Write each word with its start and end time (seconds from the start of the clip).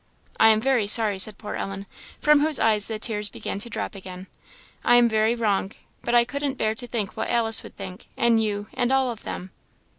"I 0.39 0.47
am 0.47 0.59
very 0.59 0.87
sorry," 0.87 1.19
said 1.19 1.37
poor 1.37 1.53
Ellen, 1.53 1.85
from 2.19 2.39
whose 2.39 2.59
eyes 2.59 2.87
the 2.87 2.97
tears 2.97 3.29
began 3.29 3.59
to 3.59 3.69
drop 3.69 3.93
again 3.93 4.25
"I 4.83 4.95
am 4.95 5.07
very 5.07 5.35
wrong: 5.35 5.73
but 6.01 6.15
I 6.15 6.25
couldn't 6.25 6.57
bear 6.57 6.73
to 6.73 6.87
think 6.87 7.15
what 7.15 7.29
Alice 7.29 7.61
would 7.61 7.75
think 7.77 8.07
and 8.17 8.41
you 8.41 8.65
and 8.73 8.91
all 8.91 9.11
of 9.11 9.21
them." 9.21 9.51